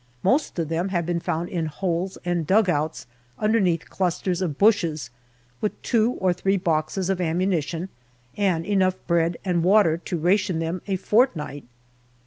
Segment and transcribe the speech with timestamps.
[0.23, 3.05] Most of them have been found in holes and dugouts
[3.37, 5.11] underneath clusters of bushes,
[5.61, 7.87] with two or three boxes of ammu nition,
[8.35, 11.65] and enough bread and water to ration them a fortnight.